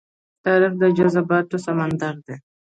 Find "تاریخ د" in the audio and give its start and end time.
0.45-0.83